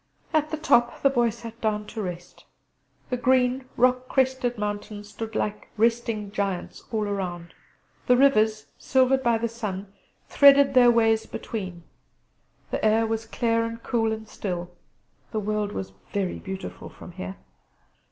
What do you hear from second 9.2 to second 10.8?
by the sun, threaded